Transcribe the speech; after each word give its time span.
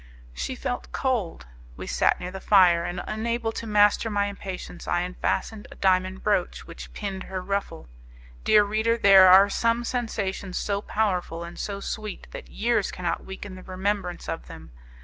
She 0.33 0.55
felt 0.55 0.91
cold, 0.91 1.45
we 1.77 1.85
sat 1.85 2.19
near 2.19 2.31
the 2.31 2.39
fire; 2.41 2.83
and 2.83 3.03
unable 3.05 3.51
to 3.51 3.67
master 3.67 4.09
my 4.09 4.25
impatience 4.25 4.87
I 4.87 5.01
unfastened 5.01 5.67
a 5.71 5.75
diamond 5.75 6.23
brooch 6.23 6.65
which 6.65 6.91
pinned 6.93 7.25
her 7.25 7.39
ruffle. 7.39 7.87
Dear 8.43 8.63
reader, 8.63 8.97
there 8.97 9.27
are 9.27 9.47
some 9.47 9.83
sensations 9.83 10.57
so 10.57 10.81
powerful 10.81 11.43
and 11.43 11.59
so 11.59 11.79
sweet 11.79 12.25
that 12.31 12.49
years 12.49 12.89
cannot 12.91 13.23
weaken 13.25 13.53
the 13.53 13.61
remembrance 13.61 14.27
of 14.27 14.47
them. 14.47 14.71